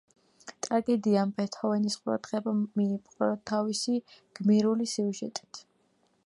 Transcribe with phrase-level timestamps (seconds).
[0.67, 3.95] ტრაგედიამ ბეთჰოვენის ყურადღება მიიპყრო თავისი
[4.41, 5.63] გმირული სიუჟეტით.